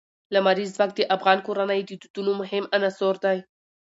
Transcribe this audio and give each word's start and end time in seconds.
لمریز 0.33 0.69
ځواک 0.75 0.91
د 0.95 1.01
افغان 1.15 1.39
کورنیو 1.45 1.87
د 1.89 1.91
دودونو 2.01 2.31
مهم 2.41 2.63
عنصر 2.77 3.15
دی. 3.23 3.37